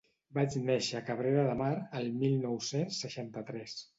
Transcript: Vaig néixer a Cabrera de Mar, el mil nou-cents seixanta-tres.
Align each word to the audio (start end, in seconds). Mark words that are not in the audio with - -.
Vaig 0.35 0.53
néixer 0.69 0.95
a 0.99 1.01
Cabrera 1.09 1.43
de 1.49 1.51
Mar, 1.59 1.69
el 2.01 2.09
mil 2.23 2.35
nou-cents 2.47 3.05
seixanta-tres. 3.05 3.77